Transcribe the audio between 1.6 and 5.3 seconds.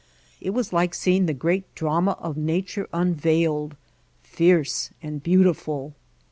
drama of nature unveiled, fierce and